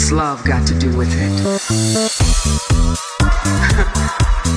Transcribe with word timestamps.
What's 0.00 0.12
Love 0.12 0.42
got 0.44 0.66
to 0.66 0.74
do 0.78 0.96
with 0.96 1.12
it. 1.12 1.20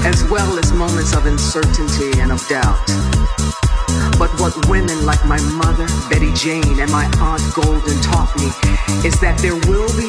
as 0.07 0.23
well 0.31 0.57
as 0.57 0.71
moments 0.71 1.13
of 1.13 1.25
uncertainty 1.25 2.17
and 2.21 2.31
of 2.31 2.39
doubt. 2.47 2.79
But 4.18 4.31
what 4.39 4.55
women 4.70 5.05
like 5.05 5.25
my 5.25 5.41
mother, 5.51 5.85
Betty 6.09 6.31
Jane, 6.31 6.79
and 6.79 6.89
my 6.89 7.11
Aunt 7.20 7.44
Golden 7.53 8.00
taught 8.00 8.31
me 8.39 8.55
is 9.05 9.20
that 9.20 9.37
there 9.39 9.59
will 9.68 9.91
be 10.00 10.07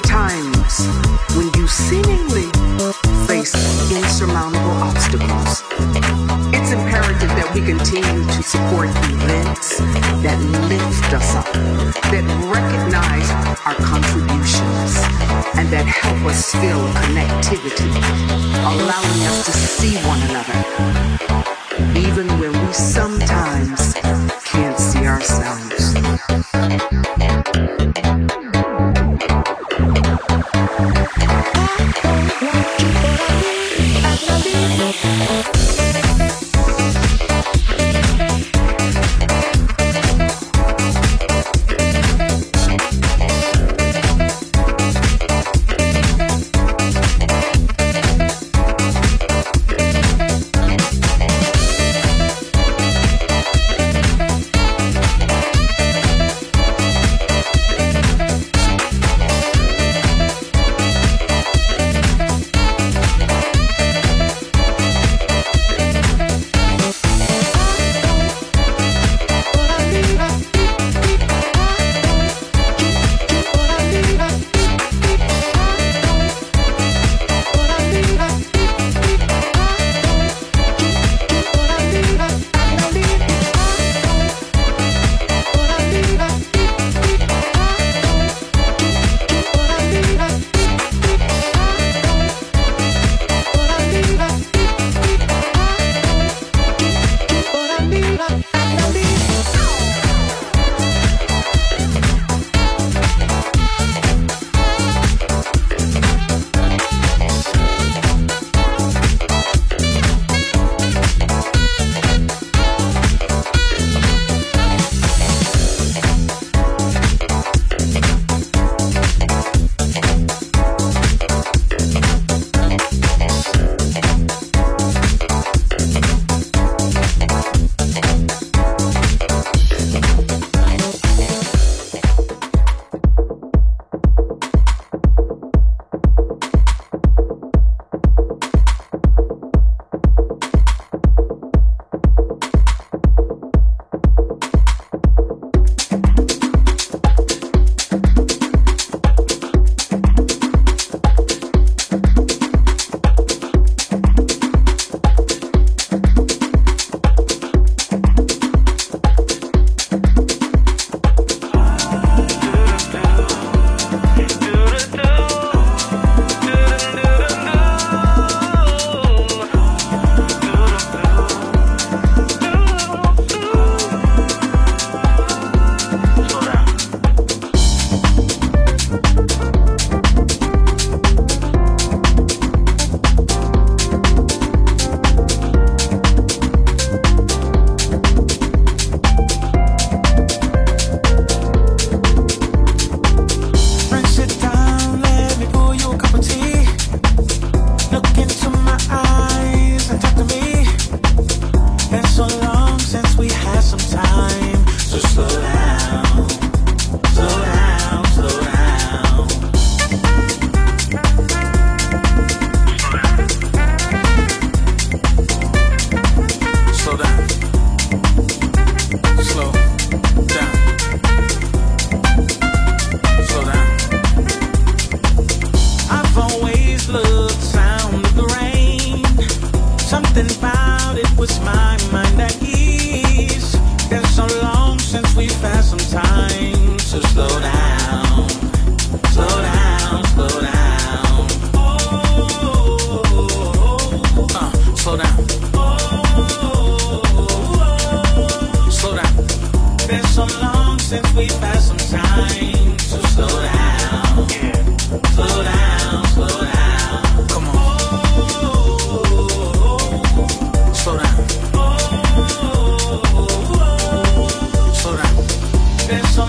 slow 265.85 266.27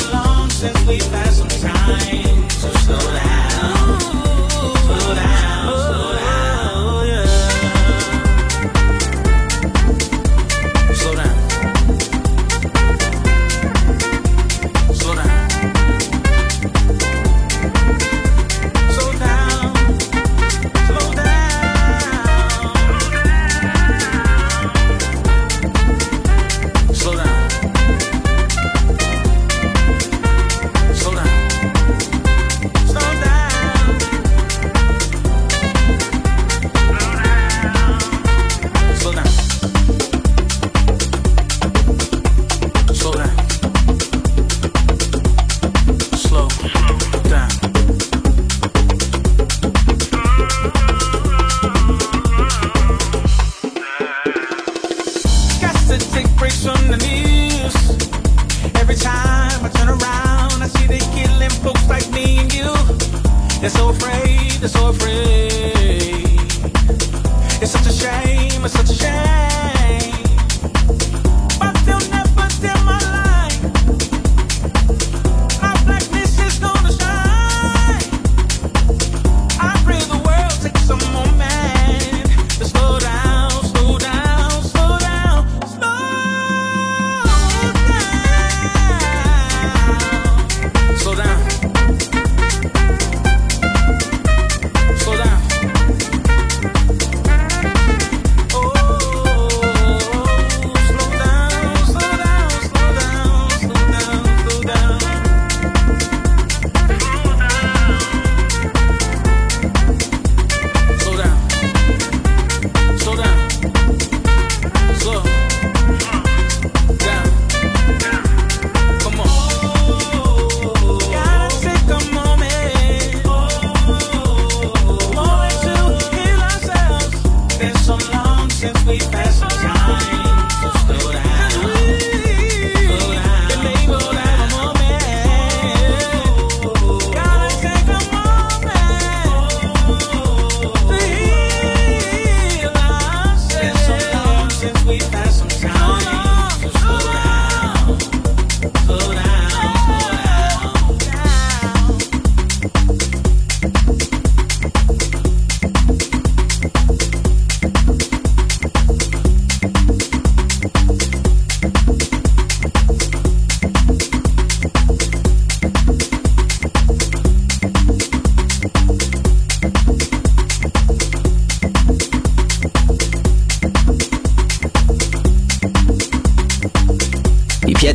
down. 3.13 3.99
Slow 3.99 5.15
down. 5.15 5.24